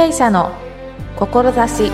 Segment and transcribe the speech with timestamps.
[0.00, 0.50] 営者の
[1.16, 1.92] 志。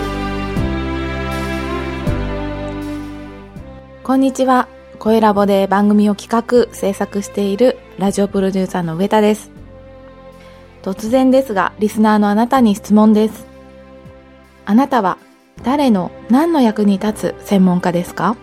[4.01, 4.69] こんにちは。
[4.97, 6.31] 声ラボで番組を企
[6.69, 9.51] 画制作しているラジオプロデューサーの上田です。
[10.83, 13.45] 突然ですがリスナーのあなたに質問です。
[14.65, 15.17] あなたは
[15.63, 18.37] 誰の何の役に立つ専門家ですか？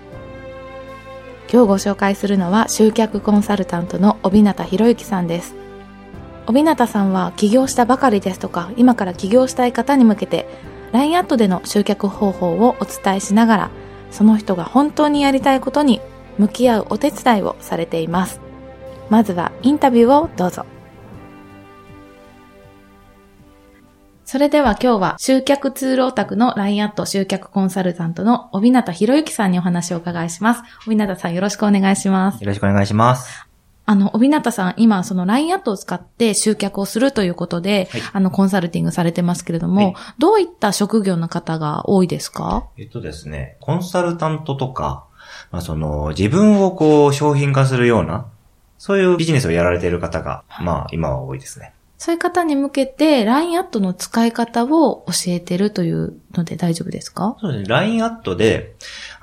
[1.51, 5.55] 今日ご紹介するのは集客コンサルタントの帯名博之さんです。
[6.47, 10.47] 帯名さんは起業したばかりですとか今から起業したい方に向けて
[10.93, 13.71] LINE アットでの集客方法をお伝えしながら
[14.11, 16.01] その人が本当にやりたいことに
[16.39, 18.41] 向き合うお手伝いをされています
[19.11, 20.67] まずはインタビューをどうぞ
[24.25, 30.63] それでは今日は集客ツールオタクの LINE アット集客コンサルタントの帯名博之さんにお話をお伺いします。
[30.87, 32.43] 帯名さんよろしくお願いします。
[32.43, 33.54] よろしくお願いします。
[33.87, 38.03] あの、帯名さん、今、その LINE アットを使って集客をするということで、はい。
[38.15, 42.67] あの、コンサルティングされてますけれども、はいどういった職業の方が多いですか？
[42.79, 45.05] えっとですね、コンサルタントとか、
[45.51, 48.27] まあ、その、自分をこう、商品化するような、
[48.79, 51.73] そういうビジネスをやられている方が、まあ、今は多いですね。
[51.97, 57.37] そういう方に向けて LINE アットの使い方を教えてるというので大丈夫ですか？
[57.41, 58.75] そうですね、LINE アットで、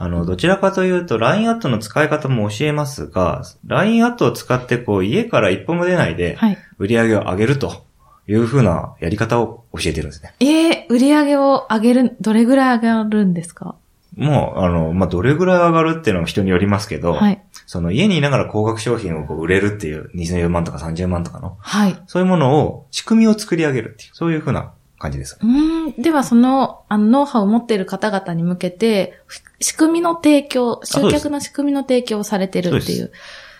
[0.03, 6.57] あの、どちらかというと、LINE アットの使い方も教えますが、LINE アットを使って、こう、家から一歩も出ないで、はい。
[6.79, 7.83] 売り上げを上げると
[8.27, 10.33] いう風なやり方を教えてるんですね。
[10.39, 13.75] えー、売り上げを上げる、どれぐらい上がるんですか？
[14.17, 17.39] もう、あの、まあ、どれぐらい上がるっていうのも人によりますけど、はい。
[17.67, 21.95] その家にいながら高額商品をこう売れるっていう20万とか30万とかの、はい。
[22.07, 25.37] そういうものを、仕組みを作り上げるっていう、そういう風な感じです。
[25.41, 26.01] うーん。
[26.01, 33.11] では、その、あの、ノウハウを持っている方々に向けて、ふ仕組みの提供、集客の仕組みの提供をされてるっていう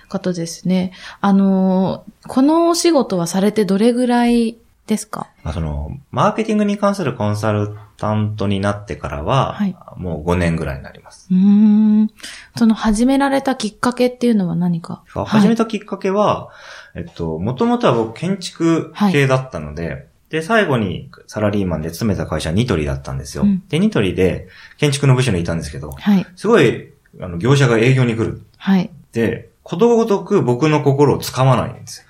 [0.10, 0.94] ことですね。
[1.20, 5.28] あのー、このお仕事はされてどれぐらいですか？
[5.44, 11.28] まあ、その、マーケティングに関するコンサルタントになってからは、はいもう5年ぐらいになります。
[11.30, 12.10] うーん。
[12.58, 15.04] その始められたきっかけっていうのは何か？
[15.06, 16.50] 始めたきっかけは、
[16.96, 23.44] えっと、もともとは僕建築系だったので、で、最後にサラリーマンで勤めた会社はニトリだったんですよ。
[23.44, 24.48] うんで、ニトリで
[24.78, 26.26] 建築の部署にいたんですけど、はい。
[26.36, 28.42] すごい、あの、業者が営業に来る。
[28.58, 28.90] はい。
[29.12, 32.06] で、ことごとく僕の心をつかまないんです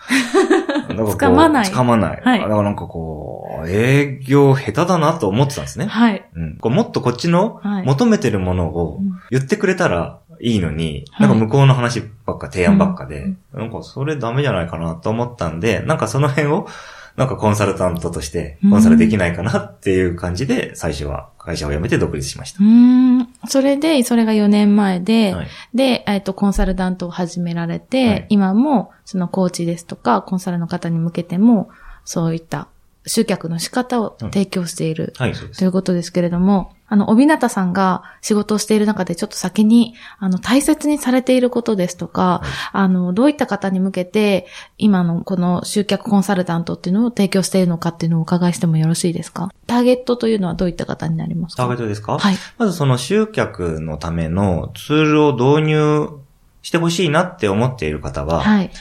[0.90, 0.94] よ。
[0.96, 2.22] なんかまないつかまない。
[2.24, 5.86] はいだからなんかこう、営業下手だなと思ってたんですね。
[5.86, 6.24] はい。
[6.36, 16.68] うん、こうもっとこっちのはい求めてるものをうん言ってくれたらいいのに、はいなんか向こうの話ばっか、提案ばっかで、うんなんかそれダメじゃないかなと思ったんで、なんかその辺を、
[17.22, 23.28] なんかコンサルタントとしてコンサルできないかなっていう感じで、最初は会社を辞めて独立しましうーん。
[23.48, 25.38] それで、それが4年前で、た。
[25.38, 25.48] はい。
[25.76, 31.70] で、えっ、と、コンサルタントを始められて、はい今も、そのコーチですとか、コンサルの方に向けても、
[32.06, 32.70] そういった
[33.06, 35.68] 集客の仕方を提供している、はい、そうですとい。
[35.70, 44.46] うことですけれども、あの、帯名さんが仕事をしている中でちょっと先に、あの、大切にされていることですとか、はいあの、どういった方に向けて、
[44.78, 49.52] 今のこの集客コンサルタントっていうのを提供しているのかっていうのをお伺いしてもよろしいですか？
[49.68, 51.64] ターゲットというのはどういった方になりますか？
[51.64, 52.20] ターゲットですか？
[52.20, 52.36] はい。
[52.58, 56.10] まずその集客のためのツールを導入
[56.62, 58.72] してほしいなって思っている方は、はい。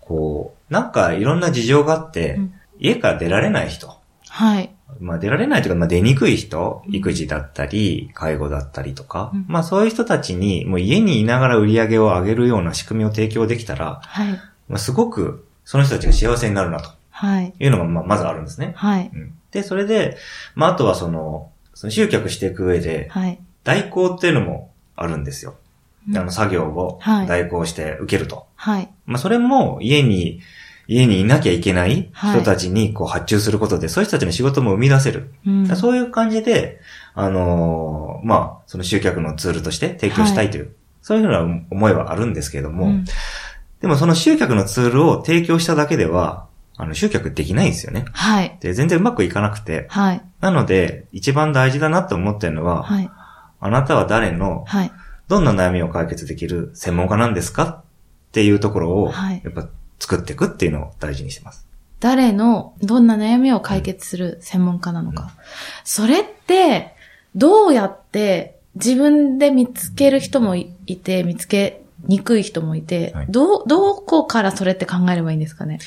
[0.00, 3.96] こう、なんかいろんな事情があって、うん家から出られない人、
[4.28, 4.70] はい。
[5.00, 14.32] まあ出られないというか、まあ出にくい人、育児だったり、介護だったりとか、うんまあそういう人たちに、もう家にいながら売り上げを上げるような仕組みを提供できたら、はい。
[14.68, 17.54] まあすごくその人たちが幸せになるなとはい。
[17.58, 18.72] いうのが、まあまずあるんですね。
[18.76, 19.10] はい。
[19.12, 20.16] うんで、それで、
[20.54, 23.38] まああとはその、その集客していく上で、はい。
[23.64, 25.54] 代行っていうのもあるんですよ。
[26.08, 28.46] うんあの作業をはい代行して受けると。
[28.56, 28.90] はい。
[29.06, 30.40] まあそれも家に、
[30.88, 35.32] 家にいなきゃいけないはい人たちにこう発注することで、そういう人たちの仕事も生み出せる。
[35.46, 36.80] うんそういう感じで、
[37.14, 41.40] あのーまあ、その集客のツールとして提供したいという、そういうふうな
[41.70, 43.04] 思いはあるんですけれども、うん
[43.80, 46.46] でもその集客のツールを提供しただけでは、
[46.76, 48.04] あの、集客できないんですよね。
[48.12, 48.56] はい。
[48.60, 49.86] で、全然うまくいかなくて。
[49.90, 50.22] はい。
[50.40, 53.10] なので、一番大事だなって思ってるのは、はい。
[53.58, 54.92] あなたは誰の、はい。
[55.26, 57.82] どんな悩みを解決できる専門家なんですかっ
[58.30, 59.68] ていうところを、はいやっぱ
[60.02, 61.66] 作っていくっていうのを大事にしてます。
[62.00, 65.30] 誰のどんな悩みを解決する専門家なのか。
[65.84, 66.96] それって、
[67.36, 70.66] どうやって自分で見つける人もい
[71.02, 75.78] て、見つけにくい人もいて、はいどう、どこからそれって考えればいいんですかね？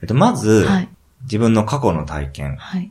[0.00, 0.88] えっと、まず、はい。
[1.24, 2.90] 自分の過去の体験、はい。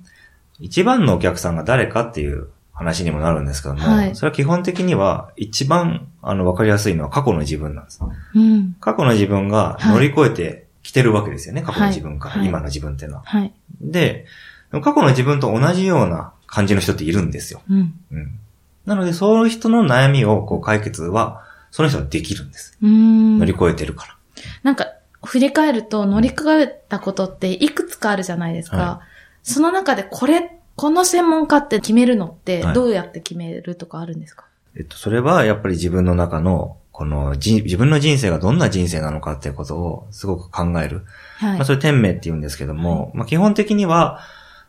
[0.59, 8.01] 一番のお客さんが誰かっていう話にもなるんですけども、はいそれは基本的には一番あの分かりやすいのは過去の自分なんです。
[8.35, 8.75] うん。
[8.79, 13.23] 過去の自分が乗り越えてきてるわけですよね、過去の自分から、はい今の自分っていうのは。
[13.25, 13.53] はい。
[13.81, 14.25] で、
[14.71, 17.61] 過去の自分と同じような感じの人っているんですよ。
[17.69, 17.93] うん。
[18.11, 18.39] うん。
[18.85, 22.77] なので、そういう人の悩みをこう解決は、その人はできるんです。
[22.81, 24.17] うーん乗り越えてるから。
[24.61, 24.87] なんか、
[25.23, 28.77] 振り返ると乗り越えたことっていくつかあるじゃないですか。
[28.77, 29.01] は
[29.41, 34.45] その中でこれ、この専門家って決めるのってはいどうやって決めるとかあるんですか、
[34.75, 41.05] えっと、それはやっぱり自分の中の、このじ、自分の人生がどんな人生なのかっていうことをすごく考える。
[41.39, 41.57] はい。
[41.57, 44.21] まあ、それ天命って言うんですけども、まあ、基本的には、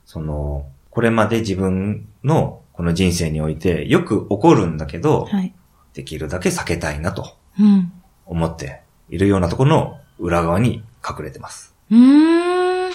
[0.07, 5.55] その、これまで自分のこの人生においてよく起こるんだけど、はい。
[5.93, 7.93] できるだけ避けたいなとうん。
[8.27, 8.81] 思って
[9.11, 11.75] いるようなところの裏側に隠れてます。
[11.91, 12.93] うーん。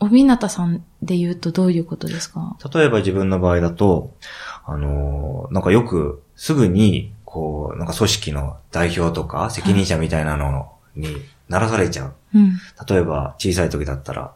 [0.00, 2.56] おみなたさんで言うとどういうことですか？
[2.72, 4.14] 例えば自分の場合だと、
[4.64, 11.08] あのーなんかよくすぐに、こう、なんか組織の代表とか責任者みたいなのに
[11.46, 12.14] ならされちゃう。
[12.34, 12.58] うん。
[12.88, 14.32] 例えば小さい時だったら、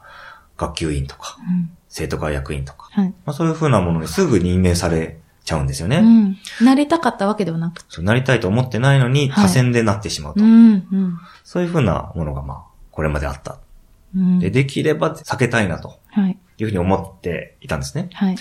[0.59, 1.71] 学級委員とか、うん。
[1.89, 3.15] 生徒会役員とか、はい。
[3.25, 6.37] まあそういう風なものにすぐ任命されちゃうんですよね。
[6.61, 6.67] うん。
[6.67, 10.45] なりたかったわけではなくそうなりたいと思ってないのに、はい多選でなってしまうと。
[10.45, 10.73] うん。
[10.75, 11.19] うん。
[11.45, 13.59] そういう風なものがまあ、これまであった。
[14.15, 14.39] うん。
[14.39, 16.39] で、できれば避けたいなとはい。
[16.59, 18.11] いうふうに思っていたんですね。
[18.13, 18.37] はい。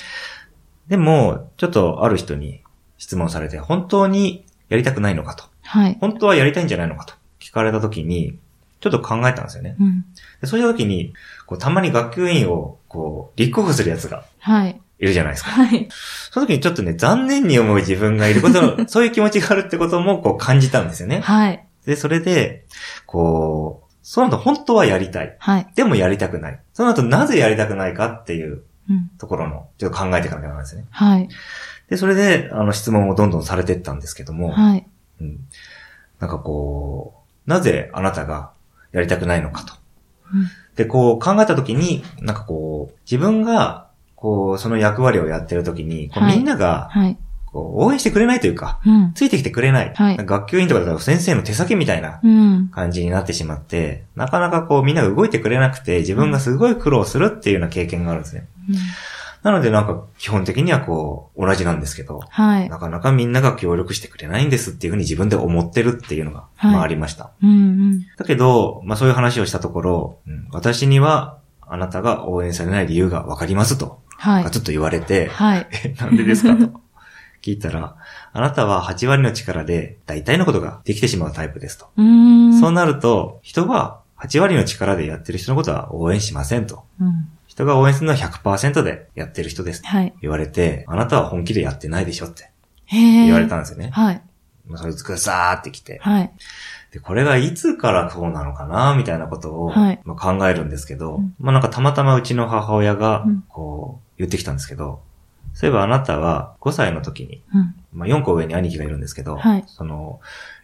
[0.89, 2.61] でも、ちょっとある人に
[3.01, 5.43] 質問されて、本当にやりたくないのかと。
[5.63, 5.97] はい。
[5.99, 8.37] 本当はやりたいんじゃないのかと聞かれた時に、
[8.79, 9.75] ちょっと考えたんですよね。
[9.79, 10.05] うん。
[10.39, 11.13] でそういう時に、
[11.47, 14.79] こう、たまに学級委員を、こう、立候補する奴がはい。
[14.99, 15.49] いるじゃないですか。
[15.49, 15.87] はい。
[16.29, 21.21] その時にちょっとね、残念に思う自分がいることの、 そういう気持ちがあるってことも、こう、感じたんですよね。
[21.21, 21.65] はい。
[21.87, 22.65] で、それで、
[23.07, 25.35] こう、その後本当はやりたい。
[25.39, 25.67] はい。
[25.75, 26.59] でもやりたくない。
[26.73, 29.09] その後なぜやりたくないかっていううん。
[29.19, 30.85] ところの、ちょっと考えていかなきゃならないですね。
[30.89, 31.29] はい。
[31.91, 34.87] で、それで、あの、質問をどんどんされていったんですけども、はい。
[35.19, 35.39] うん。
[36.21, 37.15] なんかこ
[37.45, 38.51] う、なぜあなたが
[38.93, 39.73] やりたくないのかと。
[40.33, 40.47] うん
[40.77, 47.17] で、こう考えたときに、なんかこう、自分が、こう、その役割をやってるときに、こうはいみんなが、はい。
[47.45, 49.11] こう、応援してくれないというか、うん。
[49.13, 49.91] ついてきてくれない。
[49.93, 52.69] はい学級委員とかだと先生の手先みたいなうん。
[52.69, 58.47] 感じになってしまって、なかなかこうみんなが動いてくれなくて、自分がすごい苦労するっていうような経験があるんですね。
[59.43, 62.69] なのでなんか基本的にはこう、同じなんですけど、はい。
[62.69, 67.31] なかなかみんなが協力してくれないんですっていうふうに自分で思ってるっていうのが、はいまあありました。
[67.41, 68.05] うんうん。
[68.17, 74.51] だけど、まあそういう話をしたところ、うん私にはあなたが応援されない理由がわかりますと、はいガ。
[74.51, 75.67] ツッと言われて、はい。
[75.85, 76.79] え、なんでですかと
[77.41, 77.95] 聞いたら、
[78.33, 81.85] あなたは8割の力で大体のことができてしまうタイプですと。
[81.97, 82.01] う。
[82.59, 86.83] そうなると、人は8割の力でやってる人のことは応援しませんと。
[86.99, 87.27] うん。
[87.61, 89.85] 人が応援するのは100%でやってる人です。
[89.85, 90.13] はい。
[90.21, 92.51] 言われて、あなたは本気でやってないでしょって。
[92.89, 93.89] 言われたんですよね。
[93.91, 94.21] はい。
[94.67, 95.99] まあそれつくさーってきて。
[96.01, 96.31] はい。
[96.91, 105.01] で、これがいつからそうなのかなみたいなことを、はいまあ、考えるんですけど、うんまあなんかたまたまうちの母親がうん、こう、言ってきたんですけど、
[105.53, 107.75] そういえばあなたは5歳の時に、うん。
[107.93, 110.19] まあ4個上に兄貴がいるんですけど、はいその、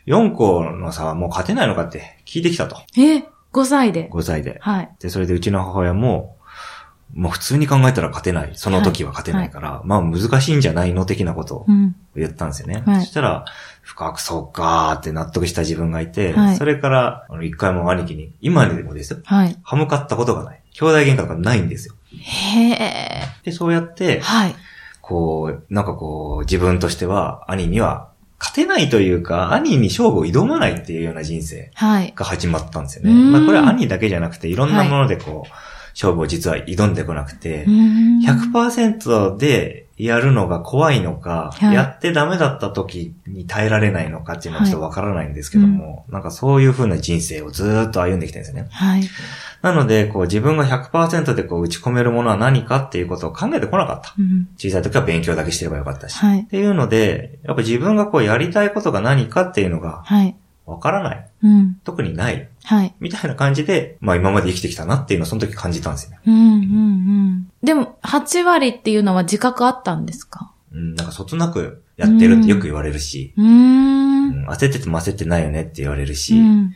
[0.07, 2.77] 4個の差はもう勝てないのかって聞いてきたと。
[2.97, 3.23] え、
[3.53, 4.09] 5歳で。
[4.09, 4.57] 5歳で。
[4.61, 4.89] はい。
[4.99, 6.36] で、それでうちの母親も、
[7.13, 8.51] もう普通に考えたら勝てない。
[8.55, 11.95] その時は勝てないから、まあ難しいんじゃないの的なことをうん。
[12.15, 12.83] 言ったんですよね。
[12.85, 13.45] はいそしたら、
[13.81, 19.57] 深くそうかーって納得した自分がいて、はいそれから、あの、一回も兄貴に、今でもですよ、はい。
[19.63, 20.61] 歯向かったことがない。
[20.73, 21.95] 兄弟喧嘩とかないんですよ。
[22.19, 23.21] へえ。
[23.43, 24.55] で、そうやって、はい。
[25.01, 28.09] こう、なんかこう、自分としては、兄には、
[28.39, 32.13] 勝てないというか、兄に勝負を挑まないっていうような人生はい。
[32.15, 33.11] が始まったんですよね。
[33.11, 35.49] うんまあこれは兄だけじゃなくて、いろんなものでこう、
[35.97, 38.53] 勝負を実は挑んでこなくて、うーん。
[38.53, 48.69] 100%でやるのが怖いのか、はいやってダメだった時に耐えられないのかっていうのはちょっとわからないんですけども、なんかそういう風な人生をずーっと歩んできてるんですよね。
[48.71, 49.03] はい。
[49.63, 54.13] なので、こう自分が100%でこう打ち込めるものは何かっていうことを考えてこなかった。
[54.19, 54.49] うん。
[54.55, 56.17] 小さい時は勉強だけしてればよかったし。
[56.17, 56.45] はいっ。
[56.45, 60.35] ていうので、やっぱ自分がこうやりたいことが何かっていうのがはい。
[60.67, 61.29] わからない。
[61.43, 61.79] うん。
[61.85, 62.49] 特にない。
[62.63, 62.93] はい。
[62.99, 66.19] みたいな感じで、まあ今まで生きてきたなっていうのをその時感じたんですよね。
[66.27, 67.51] うん、うん、うん。
[67.63, 70.51] でも、8割っていうのは自覚あったんですか？
[70.73, 73.43] うん、なんかそつなくやってるってよく言われるし、うー。
[73.45, 76.73] うんん焦ってても焦ってないよねって言われるし、ううん、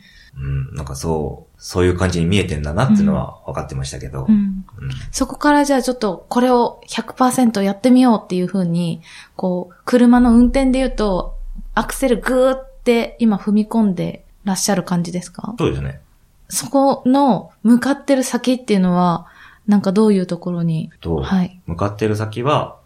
[0.72, 0.74] ん。
[0.74, 4.90] なんかそう、そういう感じに見えてんだなっていうのは分かってましたけど、うんうん。
[5.10, 9.02] そこからじゃあちょっとこれを100%やってみようっていう風に、
[9.36, 11.36] こう、車の運転で言うと、
[11.74, 15.54] アクセルグーって今踏み込んでらっしゃる感じですか？
[15.58, 16.00] そうですね。
[16.48, 19.26] そこの向かってる先っていうのは、
[19.66, 20.90] なんかどういうところに？
[21.00, 21.60] と、はい。
[21.66, 22.76] 向かってる先は、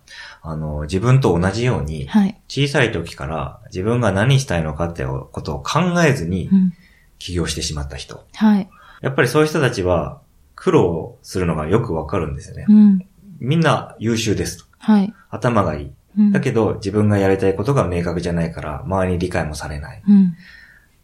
[0.42, 2.40] あの、自分と同じように、はい。
[2.48, 6.72] 小さい時から自分が何したいのかってことを考えずにうん。
[7.18, 8.22] 起業してしまった人。
[8.34, 8.68] はい。
[9.00, 10.20] やっぱりそういう人たちは
[10.54, 12.72] 苦労するのがよくわかるんですよねう。
[12.72, 13.06] ん。
[13.40, 14.64] みんな優秀ですと。
[14.78, 15.14] はい。
[15.30, 15.90] 頭がいい。
[16.18, 20.02] うんだけど、自分がやりたいことが明確じゃないから、周りに理解もされない。
[20.08, 20.36] うん。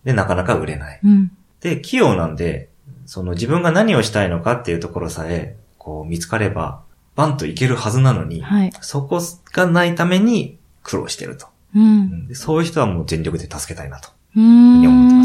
[0.04, 1.00] で、なかなか売れない。
[1.04, 1.32] うん。
[1.60, 2.70] で、器用なんで、
[3.06, 6.82] その自分が何をしたいのかっていうところさえ、こう見つかれば、
[7.14, 8.72] バンといけるはずなのに、はい。
[8.80, 9.20] そこ
[9.52, 11.46] がないために苦労してると。
[11.74, 11.78] う。
[11.78, 14.10] うんそういう人はもう全力で助けたいなと。
[14.34, 15.22] に思ってま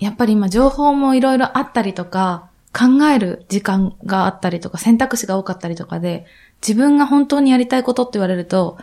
[0.00, 6.26] やっぱり今情報もいろいろあったりとか、考える時間があったりとか、選択肢が多かったりとかで、
[6.60, 8.78] 自分が本当にやりたいことって言われると、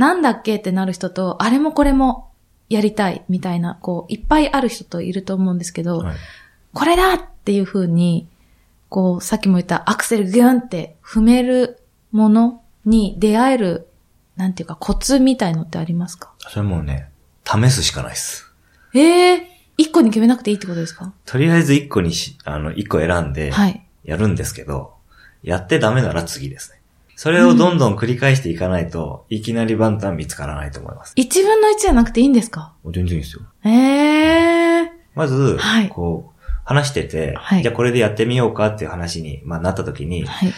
[0.00, 2.30] なんだっけってなる人と、あれもこれも
[2.68, 6.16] やりたいみたいな、こう、いっぱいある人といると思うんですけど、はい
[6.72, 8.28] これだっていう風に、
[8.88, 13.88] こう、さっきも言ったアクセルギュンって踏めるものに出会える、
[14.36, 16.32] なんていうかコツみたいのってありますか？
[16.38, 17.10] それもうね、
[17.44, 18.52] 試すしかないです。
[18.94, 21.12] ええ一個に決めなくていいってことですか？
[21.26, 23.84] とりあえず一個にし、あの、一個選んで、はい。
[24.04, 24.94] やるんですけど、
[25.42, 26.79] やってダメなら次ですね。
[27.22, 31.12] それをどんどん繰り返していかないと、いきなりバンタン見つからないと思います。
[31.16, 32.72] 一分の一じゃなくていいんですか？
[32.82, 33.42] 全然いいですよ。
[33.62, 40.52] ええまず、はいこう、話してて、はいじゃあこれでやってみようかっていう話に、まあ、なった時に、はい。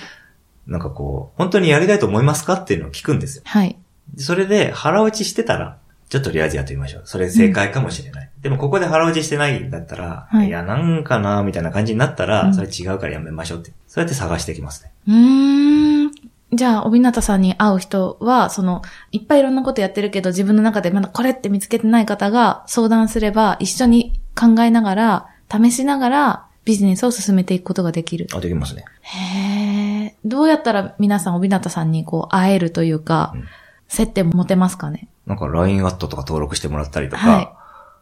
[0.69, 3.42] なんかこう、本当にやりたいと思いますかっていうのを聞くんですよ。
[3.45, 3.76] はい。
[4.14, 5.78] でそれで腹落ちしてたら、
[6.11, 7.02] じゃあとりあえずやってみましょう。
[7.07, 8.31] それ正解かもしれない。
[8.40, 13.73] でもここで腹落ちしてないんだったら、はいい、や、なんかなみたいな感じになったら、うんそれ違うからやめましょうって。
[13.88, 14.92] そうやって探していきますね。
[15.09, 16.01] うーん。
[16.52, 28.28] じゃあ、おびなたさんに会う人は、その、いっぱいいろんなことやってるけど、自分の中でまだこれって見つけてない方が相談すれば、一緒に考えながら、試しながら、ビジネスを進めていくことができる。
[28.35, 28.85] あ、できますね。
[29.00, 30.16] へえ。
[30.25, 33.44] どうやったら皆さん、おびなたさんにこう、会えるというか、うん
[33.88, 35.09] 接点持てますかね？
[35.26, 37.49] なんか LINE アットとか登録してもらったりとか、はい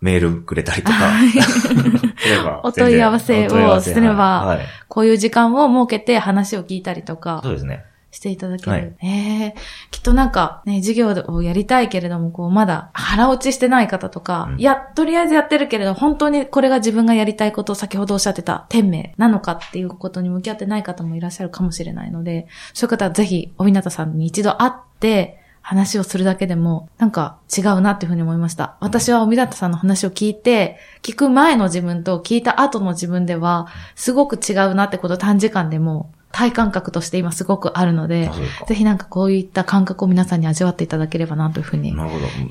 [0.00, 1.10] メールくれたりとか、
[2.62, 4.56] お問い合わせをすればはい。
[4.58, 7.84] はいこういう時間を設けて話を聞いたりとかそうですね。
[8.10, 8.70] していただける。
[8.70, 8.96] はい。
[9.02, 9.54] ええ
[9.90, 14.60] きっとなんかね、授業をやりたいけれども、こう、まだ腹落ちしてない方とか、うん。
[14.60, 28.76] いや、とりあえずやってるけれど、本当にこれが自分がやりたいことを先ほどおっしゃってた天命なのかっていうことに向き合ってない方もいらっしゃるかもしれないので、そういう方はぜひ、おびなたさんに一度会って、話をするだけでも、なんか違うなっていうふうに思いました。
[28.80, 38.30] 私はおびなたさんの話を聞いて、聞く前の自分と聞いた後の自分では、すごく違うなってこと短時間でも体感覚として今すごくあるので
[38.66, 41.94] ぜひなんかこういった感覚を皆さんに味わっていただければなというふうに。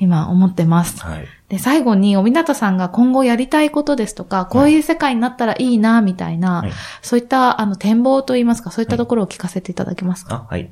[0.00, 1.02] 今思ってます。
[1.02, 1.26] はい。
[1.48, 10.70] で、最後に、おみなたさんが今後やりたいことですとか、こういう世界になったらいいな、みたいな、はいそういったあの展望といいますか、そういったところを聞かせていただけますか、あ、はい。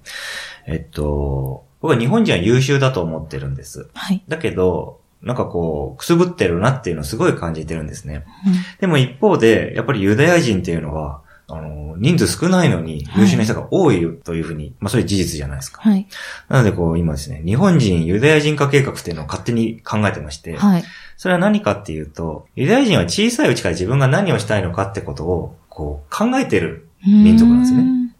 [0.66, 3.88] えっと、僕は日本人は優秀だと思ってるんです。
[3.94, 4.22] はい。
[4.28, 8.24] だけど、なんかこう、くすぶってるなっていうのをすごい感じてるんですね。
[8.46, 15.80] うんでも一方で、やっぱりユダヤ人っていうのは、あの、人数少ないのに優秀な人が多いというふうに、まあそれ事実じゃないですか。
[15.80, 16.06] はい。
[16.48, 20.84] なのでこう今ですね、日本人ユダヤ人化計画っていうのを勝手に考えてまして、はい。
[21.16, 26.88] それは何かっていうと、ユダヤ人は小さいうちから自分が何をしたいのかってことを、こう考えてる。
[27.06, 28.14] 民族なんですねね。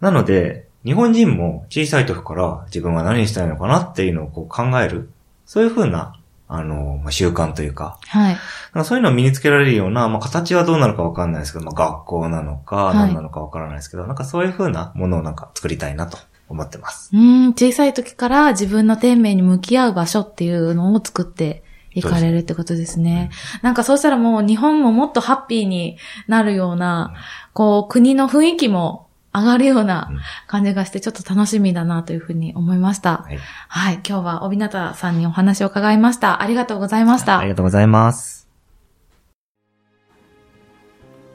[0.00, 5.10] なので、日本人も小さい時から自分は何したいのかなっていうのをこう考える。
[5.44, 6.14] そういうふうな、
[6.48, 8.34] あの、まあ、習慣というか、はい。
[8.34, 8.38] なん
[8.72, 16.18] かそういうのを身につけられるような、まあ、形はどうなるかわかんないですけど、まあ、学校なのか、い何なのかわからないですけど、なんかそういうふうなものをなんか作りたいなと
[16.48, 17.10] 思ってます。
[17.12, 21.62] うん、小さい時から自分の天命に向き合う場所っていうのを作って
[21.94, 23.30] いかれるってことですね。
[23.62, 27.14] なんかそうしたらもう日本ももっとハッピーになるような、
[27.52, 33.18] こう国の雰囲気も上がるようなうん感じがしてちょっと楽しみだなというふうに思いました。
[33.18, 33.38] はい。
[33.68, 33.94] はい。
[34.06, 36.42] 今日は帯名さんにお話を伺いました。
[36.42, 37.50] ありがとうございましたあり。
[37.50, 38.48] がとうございます。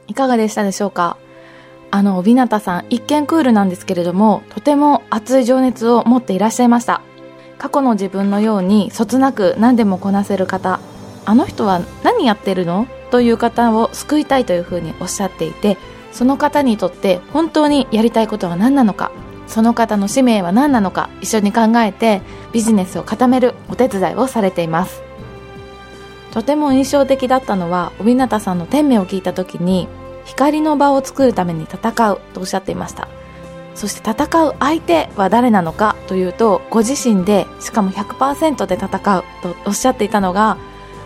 [0.08, 1.16] いかがでしたでしょうか？
[1.90, 7.00] あの、帯名さん、一見クールなんですけれども、とても熱い情熱を持っていらっしゃいました。
[7.58, 10.80] 過去の自分のように、そつなく何でもこなせる方、
[11.24, 12.86] あの人は何やってるの？
[13.10, 15.78] という方を救いたいというふうにおっしゃっていて、
[16.16, 19.12] その方にとって本当にやりたいことは何なのか、
[19.46, 25.02] その方の使命は何なのか、一緒に考えてビジネスを固めるお手伝いをされています。
[26.32, 29.88] とても印象的だったのは、帯名さんの天命を聞いた時に、
[30.24, 33.08] 光の場を作るために戦うとおっしゃっていました。
[33.74, 40.56] そして戦う相手は誰なのかというと、ご自身で、しかも100%で戦うとおっしゃっていたのが、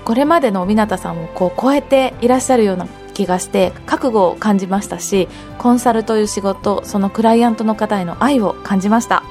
[0.04, 2.86] これまでの帯名さんをこう超えていらっしゃるような
[3.20, 9.22] 気がして、覚悟を感じましたし、コンサルという仕事、そのクライアントの方への愛を感じました。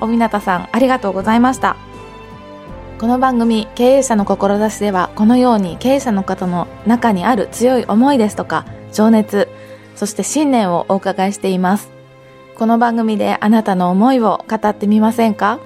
[0.00, 1.76] 帯名さん、ありがとうございました。
[2.98, 9.48] この番組経営者の志ではこのように経営者の方の中にある強い思いですとか情熱
[9.96, 11.90] そして信念をお伺いしています
[12.56, 15.58] この番組であなたの思いを語ってみませんか？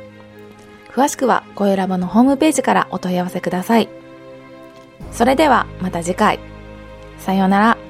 [0.93, 3.89] 詳しくは声ラボのホームページからお問い合わせください。
[5.13, 6.41] それではまた次回。
[7.21, 7.90] さようなら。